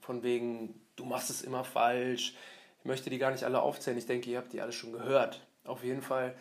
[0.00, 2.34] von wegen, du machst es immer falsch,
[2.82, 3.96] ich möchte die gar nicht alle aufzählen.
[3.96, 5.46] Ich denke, ihr habt die alle schon gehört.
[5.64, 6.34] Auf jeden Fall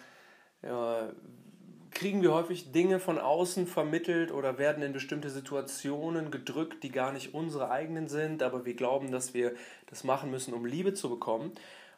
[0.63, 1.11] ja,
[1.91, 7.11] kriegen wir häufig Dinge von außen vermittelt oder werden in bestimmte Situationen gedrückt, die gar
[7.11, 9.53] nicht unsere eigenen sind, aber wir glauben, dass wir
[9.85, 11.51] das machen müssen, um Liebe zu bekommen.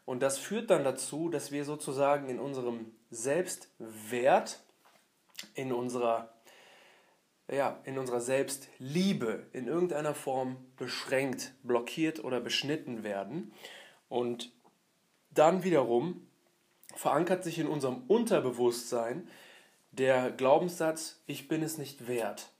[0.04, 4.60] Und das führt dann dazu, dass wir sozusagen in unserem Selbstwert,
[5.56, 6.34] in unserer,
[7.50, 13.54] ja, in unserer Selbstliebe in irgendeiner Form beschränkt, blockiert oder beschnitten werden.
[14.10, 14.52] Und
[15.32, 16.28] dann wiederum
[16.96, 19.28] verankert sich in unserem Unterbewusstsein
[19.92, 22.52] der Glaubenssatz, ich bin es nicht wert.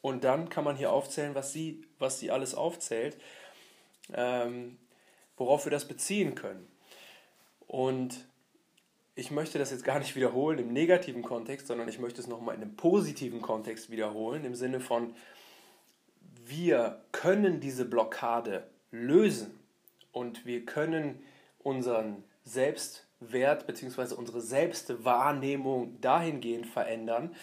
[0.00, 3.16] Und dann kann man hier aufzählen, was sie, was sie alles aufzählt,
[4.12, 4.76] ähm,
[5.36, 6.68] worauf wir das beziehen können.
[7.66, 8.26] Und
[9.14, 12.56] ich möchte das jetzt gar nicht wiederholen im negativen Kontext, sondern ich möchte es nochmal
[12.56, 15.14] in einem positiven Kontext wiederholen, im Sinne von,
[16.44, 19.58] wir können diese Blockade lösen.
[20.12, 21.22] Und wir können
[21.58, 24.14] unseren Selbstwert bzw.
[24.14, 27.34] unsere Selbstwahrnehmung dahingehend verändern,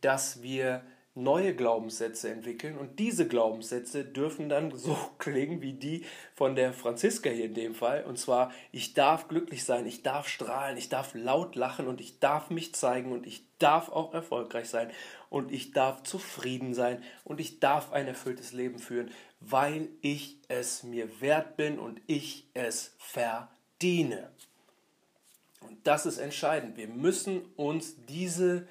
[0.00, 0.82] dass wir
[1.16, 2.76] neue Glaubenssätze entwickeln.
[2.76, 7.74] Und diese Glaubenssätze dürfen dann so klingen wie die von der Franziska hier in dem
[7.74, 8.04] Fall.
[8.04, 12.20] Und zwar ich darf glücklich sein, ich darf strahlen, ich darf laut lachen und ich
[12.20, 14.90] darf mich zeigen und ich darf auch erfolgreich sein
[15.30, 19.10] und ich darf zufrieden sein und ich darf ein erfülltes Leben führen,
[19.40, 24.30] weil ich es mir wert bin und ich es verdiene.
[25.60, 26.76] Und das ist entscheidend.
[26.76, 28.66] Wir müssen uns diese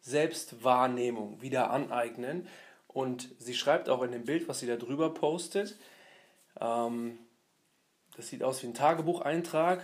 [0.00, 2.48] Selbstwahrnehmung wieder aneignen.
[2.86, 5.76] Und sie schreibt auch in dem Bild, was sie da drüber postet,
[6.60, 7.18] ähm,
[8.16, 9.82] das sieht aus wie ein Tagebucheintrag,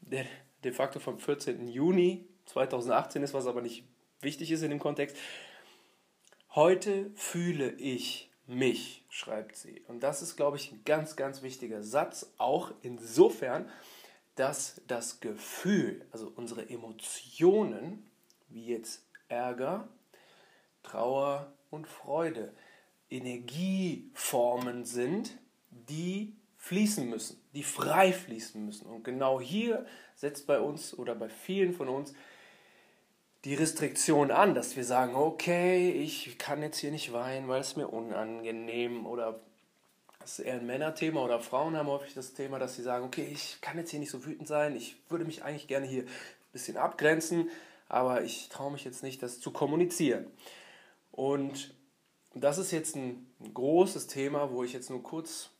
[0.00, 0.24] der
[0.64, 1.68] de facto vom 14.
[1.68, 3.84] Juni 2018 ist, was aber nicht
[4.20, 5.16] wichtig ist in dem Kontext.
[6.54, 9.82] Heute fühle ich mich, schreibt sie.
[9.88, 13.68] Und das ist, glaube ich, ein ganz, ganz wichtiger Satz, auch insofern,
[14.36, 18.06] dass das Gefühl, also unsere Emotionen,
[18.48, 19.88] wie jetzt Ärger,
[20.82, 22.52] Trauer und Freude
[23.10, 25.36] Energieformen sind,
[25.70, 28.86] die fließen müssen, die frei fließen müssen.
[28.86, 32.12] Und genau hier setzt bei uns oder bei vielen von uns
[33.46, 37.76] die Restriktion an, dass wir sagen, okay, ich kann jetzt hier nicht weinen, weil es
[37.76, 39.38] mir unangenehm oder
[40.18, 43.28] das ist eher ein Männerthema oder Frauen haben häufig das Thema, dass sie sagen, okay,
[43.32, 46.08] ich kann jetzt hier nicht so wütend sein, ich würde mich eigentlich gerne hier ein
[46.52, 47.48] bisschen abgrenzen,
[47.88, 50.26] aber ich traue mich jetzt nicht, das zu kommunizieren.
[51.12, 51.72] Und
[52.34, 55.50] das ist jetzt ein, großes Thema, wo ich jetzt nur kurz,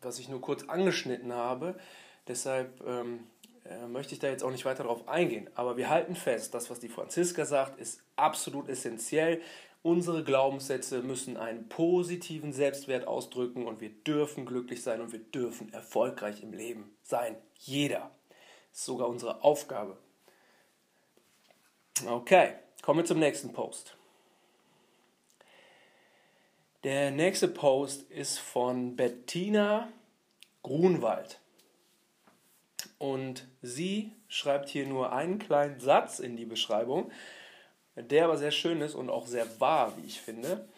[0.00, 1.78] was ich nur kurz angeschnitten habe.
[2.26, 3.24] Deshalb ähm,
[3.70, 5.48] äh, möchte ich da jetzt auch nicht weiter darauf eingehen.
[5.54, 9.40] Aber wir halten fest, das, was die Franziska sagt, ist absolut essentiell
[9.86, 15.72] Unsere Glaubenssätze müssen einen positiven Selbstwert ausdrücken und wir dürfen glücklich sein und wir dürfen
[15.72, 17.36] erfolgreich im Leben sein.
[17.54, 18.10] Jeder.
[18.72, 19.96] Das ist sogar unsere Aufgabe.
[22.04, 23.96] Okay, kommen wir zum nächsten Post.
[26.82, 29.88] Der nächste Post ist von Bettina
[30.64, 31.38] Grunwald.
[32.98, 37.10] Und sie schreibt hier nur einen kleinen Satz in die Beschreibung,
[37.94, 40.68] der aber sehr schön ist und auch sehr wahr, wie ich finde.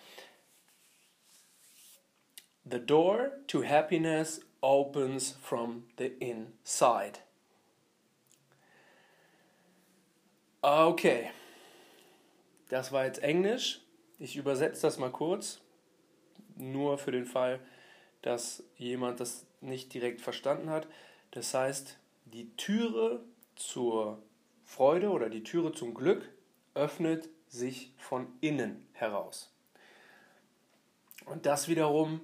[2.64, 7.20] The door to happiness opens from the inside.
[10.60, 11.30] Okay,
[12.68, 13.80] das war jetzt Englisch.
[14.18, 15.60] Ich übersetze das mal kurz,
[16.56, 17.60] nur für den Fall,
[18.22, 20.88] dass jemand das nicht direkt verstanden hat.
[21.30, 21.97] Das heißt,
[22.32, 23.24] die Türe
[23.56, 24.22] zur
[24.64, 26.28] Freude oder die Türe zum Glück
[26.74, 29.52] öffnet sich von innen heraus.
[31.24, 32.20] Und das wiederum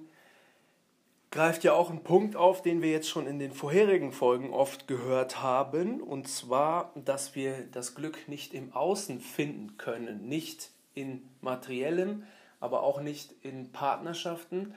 [1.31, 4.87] greift ja auch einen Punkt auf, den wir jetzt schon in den vorherigen Folgen oft
[4.87, 11.27] gehört haben, und zwar, dass wir das Glück nicht im Außen finden können, nicht in
[11.41, 12.23] materiellem,
[12.61, 14.73] aber auch nicht in Partnerschaften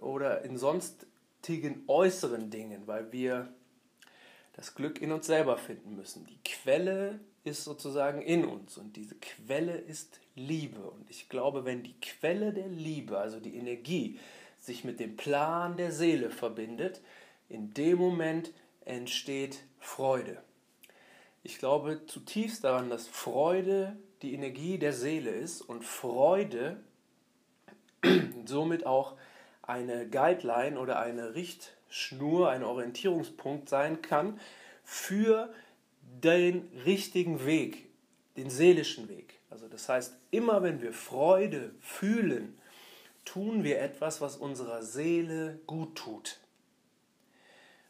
[0.00, 3.54] oder in sonstigen äußeren Dingen, weil wir
[4.56, 6.26] das Glück in uns selber finden müssen.
[6.26, 10.80] Die Quelle ist sozusagen in uns und diese Quelle ist Liebe.
[10.80, 14.18] Und ich glaube, wenn die Quelle der Liebe, also die Energie,
[14.58, 17.02] sich mit dem Plan der Seele verbindet,
[17.48, 18.52] in dem Moment
[18.84, 20.42] entsteht Freude.
[21.42, 26.82] Ich glaube zutiefst daran, dass Freude die Energie der Seele ist und Freude
[28.46, 29.16] somit auch
[29.60, 31.34] eine Guideline oder eine
[31.94, 34.40] Richtschnur, ein Orientierungspunkt sein kann
[34.82, 35.52] für
[36.02, 37.88] den richtigen Weg,
[38.36, 39.38] den seelischen Weg.
[39.48, 42.58] Also das heißt, immer wenn wir Freude fühlen,
[43.24, 46.40] tun wir etwas, was unserer Seele gut tut,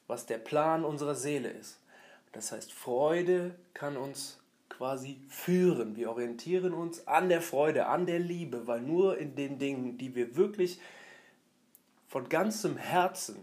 [0.07, 1.81] was der Plan unserer Seele ist.
[2.33, 5.97] Das heißt, Freude kann uns quasi führen.
[5.97, 10.15] Wir orientieren uns an der Freude, an der Liebe, weil nur in den Dingen, die
[10.15, 10.79] wir wirklich
[12.09, 13.37] von ganzem Herzen,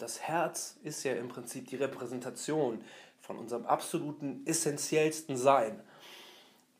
[0.00, 2.84] das Herz ist ja im Prinzip die Repräsentation
[3.20, 5.80] von unserem absoluten essentiellsten Sein,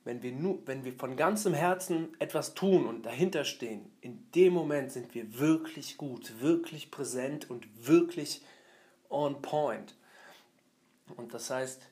[0.05, 4.55] wenn wir, nur, wenn wir von ganzem Herzen etwas tun und dahinter stehen, in dem
[4.55, 8.43] Moment sind wir wirklich gut, wirklich präsent und wirklich
[9.11, 9.94] on point.
[11.17, 11.82] Und das heißt,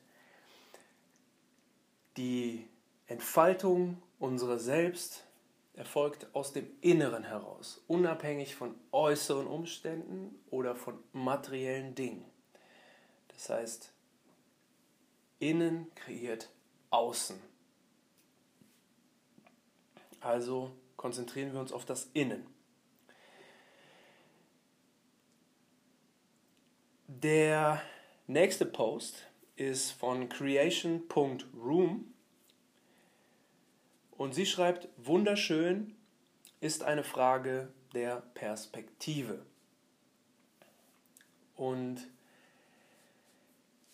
[2.17, 2.67] die
[3.07, 5.23] Entfaltung unserer selbst
[5.79, 12.25] erfolgt aus dem Inneren heraus, unabhängig von äußeren Umständen oder von materiellen Dingen.
[13.29, 13.93] Das heißt,
[15.39, 16.49] innen kreiert
[16.89, 17.39] außen.
[20.19, 22.45] Also konzentrieren wir uns auf das Innen.
[27.07, 27.81] Der
[28.27, 32.08] nächste Post ist von creation.room
[34.29, 35.95] und sie schreibt, wunderschön
[36.61, 39.43] ist eine Frage der Perspektive.
[41.55, 41.97] Und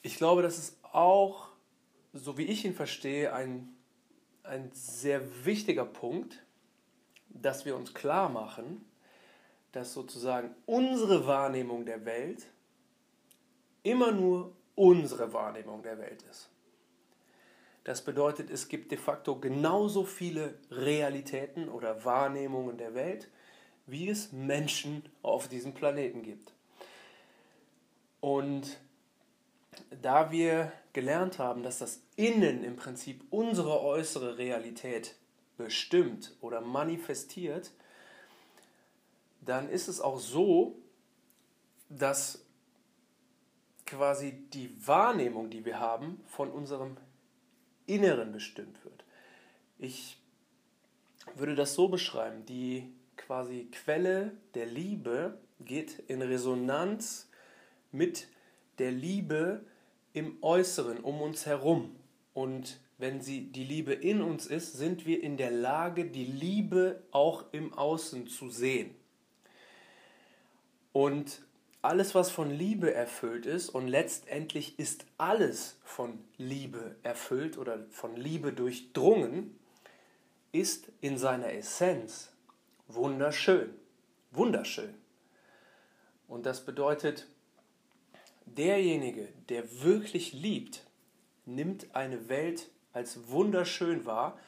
[0.01, 1.47] ich glaube, das ist auch,
[2.11, 3.77] so wie ich ihn verstehe, ein,
[4.43, 6.43] ein sehr wichtiger Punkt,
[7.29, 8.83] dass wir uns klar machen,
[9.71, 12.45] dass sozusagen unsere Wahrnehmung der Welt
[13.83, 16.49] immer nur unsere Wahrnehmung der Welt ist.
[17.85, 23.29] Das bedeutet, es gibt de facto genauso viele Realitäten oder Wahrnehmungen der Welt,
[23.85, 26.51] wie es Menschen auf diesem Planeten gibt.
[28.21, 28.79] Und
[30.01, 35.15] da wir gelernt haben, dass das Innen im Prinzip unsere äußere Realität
[35.55, 37.71] bestimmt oder manifestiert,
[39.41, 40.75] dann ist es auch so,
[41.89, 42.43] dass
[43.85, 46.97] quasi die Wahrnehmung, die wir haben, von unserem
[47.85, 49.03] Inneren bestimmt wird.
[49.77, 50.17] Ich
[51.35, 57.29] würde das so beschreiben, die quasi Quelle der Liebe geht in Resonanz
[57.91, 58.27] mit
[58.77, 59.65] der Liebe
[60.13, 61.95] im Äußeren um uns herum.
[62.33, 67.03] Und wenn sie die Liebe in uns ist, sind wir in der Lage, die Liebe
[67.11, 68.95] auch im Außen zu sehen.
[70.93, 71.44] Und
[71.85, 78.15] alles, was von Liebe erfüllt ist, und letztendlich ist alles von Liebe erfüllt oder von
[78.15, 79.57] Liebe durchdrungen,
[80.51, 82.31] ist in seiner Essenz
[82.87, 83.73] wunderschön.
[84.31, 84.93] Wunderschön.
[86.27, 87.27] Und das bedeutet,
[88.45, 90.83] derjenige, der wirklich liebt,
[91.45, 94.39] nimmt eine Welt als wunderschön wahr,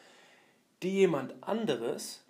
[0.81, 2.23] die jemand anderes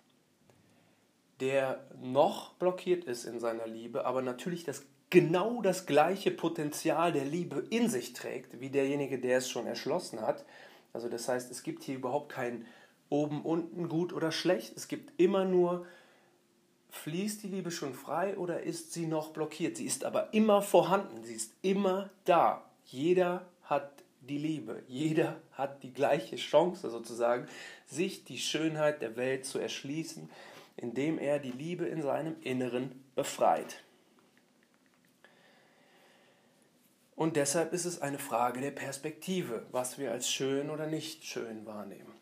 [1.40, 7.24] der noch blockiert ist in seiner Liebe, aber natürlich das genau das gleiche Potenzial der
[7.24, 10.44] Liebe in sich trägt, wie derjenige, der es schon erschlossen hat.
[10.92, 12.66] Also das heißt, es gibt hier überhaupt kein
[13.08, 14.76] oben, unten, gut oder schlecht.
[14.76, 15.86] Es gibt immer nur,
[16.90, 19.76] fließt die Liebe schon frei oder ist sie noch blockiert?
[19.76, 22.64] Sie ist aber immer vorhanden, sie ist immer da.
[22.84, 27.46] Jeder hat die Liebe, jeder hat die gleiche Chance sozusagen,
[27.86, 30.28] sich die Schönheit der Welt zu erschließen,
[30.76, 33.82] indem er die Liebe in seinem Inneren befreit.
[37.18, 41.66] Und deshalb ist es eine Frage der Perspektive, was wir als schön oder nicht schön
[41.66, 42.12] wahrnehmen.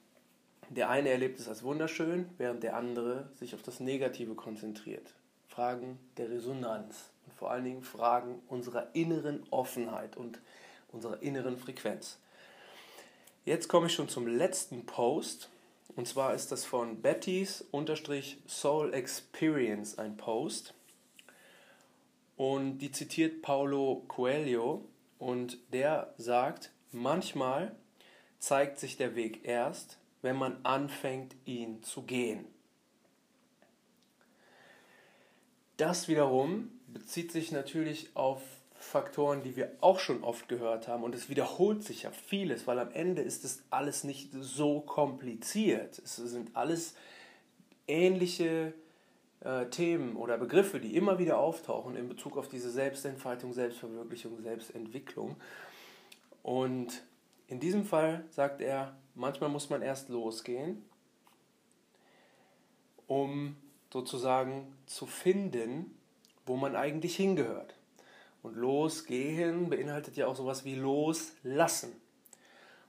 [0.70, 5.12] Der eine erlebt es als wunderschön, während der andere sich auf das Negative konzentriert.
[5.48, 10.40] Fragen der Resonanz und vor allen Dingen Fragen unserer inneren Offenheit und
[10.88, 12.18] unserer inneren Frequenz.
[13.44, 15.50] Jetzt komme ich schon zum letzten Post.
[15.94, 17.66] Und zwar ist das von Betty's
[18.48, 20.72] Soul Experience ein Post.
[22.36, 24.84] Und die zitiert Paulo Coelho
[25.18, 27.74] und der sagt, manchmal
[28.38, 32.44] zeigt sich der Weg erst, wenn man anfängt, ihn zu gehen.
[35.76, 38.42] Das wiederum bezieht sich natürlich auf
[38.78, 41.02] Faktoren, die wir auch schon oft gehört haben.
[41.02, 45.98] Und es wiederholt sich ja vieles, weil am Ende ist es alles nicht so kompliziert.
[45.98, 46.94] Es sind alles
[47.88, 48.74] ähnliche
[49.40, 55.36] äh, Themen oder Begriffe, die immer wieder auftauchen in Bezug auf diese Selbstentfaltung, Selbstverwirklichung, Selbstentwicklung.
[56.42, 57.02] Und
[57.48, 60.84] in diesem Fall sagt er, manchmal muss man erst losgehen,
[63.06, 63.56] um
[63.92, 65.96] sozusagen zu finden,
[66.44, 67.74] wo man eigentlich hingehört.
[68.42, 71.92] Und losgehen beinhaltet ja auch sowas wie loslassen.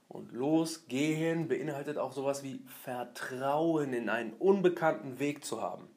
[0.08, 5.88] Und losgehen beinhaltet auch sowas wie Vertrauen in einen unbekannten Weg zu haben.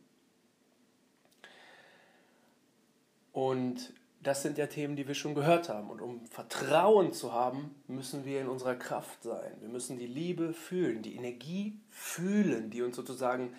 [3.31, 5.89] Und das sind ja Themen, die wir schon gehört haben.
[5.89, 9.53] Und um Vertrauen zu haben, müssen wir in unserer Kraft sein.
[9.59, 13.55] Wir müssen die Liebe fühlen, die Energie fühlen, die uns sozusagen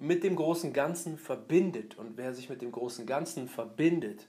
[0.00, 1.96] mit dem großen Ganzen verbindet.
[1.96, 4.26] Und wer sich mit dem großen Ganzen verbindet,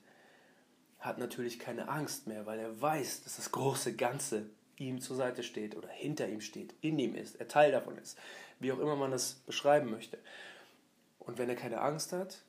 [0.99, 5.43] hat natürlich keine Angst mehr, weil er weiß, dass das große Ganze ihm zur Seite
[5.43, 8.17] steht oder hinter ihm steht, in ihm ist, er Teil davon ist,
[8.59, 10.17] wie auch immer man das beschreiben möchte.
[11.19, 12.43] Und wenn er keine Angst hat,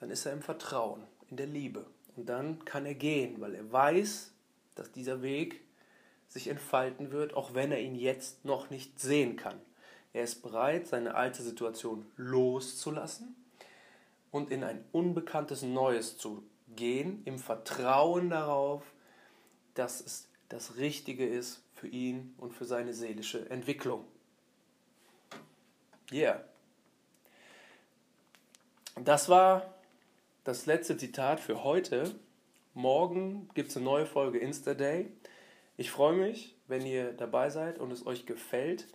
[0.00, 1.86] dann ist er im Vertrauen in der Liebe.
[2.16, 4.32] Und dann kann er gehen, weil er weiß,
[4.74, 5.60] dass dieser Weg
[6.28, 9.60] sich entfalten wird, auch wenn er ihn jetzt noch nicht sehen kann.
[10.12, 13.36] Er ist bereit, seine alte Situation loszulassen
[14.30, 16.42] und in ein unbekanntes Neues zu
[16.76, 18.82] gehen, im Vertrauen darauf,
[19.74, 24.04] dass es das Richtige ist für ihn und für seine seelische Entwicklung.
[26.10, 26.42] Yeah.
[28.96, 29.74] Das war
[30.48, 32.10] das letzte Zitat für heute.
[32.72, 35.12] Morgen gibt es eine neue Folge Insta Day.
[35.76, 38.86] Ich freue mich, wenn ihr dabei seid und es euch gefällt.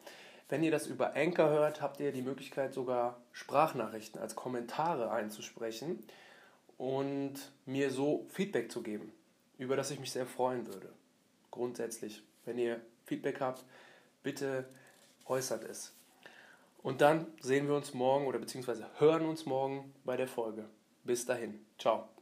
[0.49, 6.03] Wenn ihr das über Anchor hört, habt ihr die Möglichkeit, sogar Sprachnachrichten als Kommentare einzusprechen
[6.79, 7.35] und
[7.67, 9.13] mir so Feedback zu geben,
[9.59, 10.91] über das ich mich sehr freuen würde.
[11.51, 13.63] Grundsätzlich, wenn ihr Feedback habt,
[14.23, 14.65] bitte
[15.27, 15.93] äußert es.
[16.81, 20.67] Und dann sehen wir uns morgen oder beziehungsweise hören uns morgen bei der Folge.
[21.03, 21.65] Bis dahin.
[21.77, 22.12] Ciao.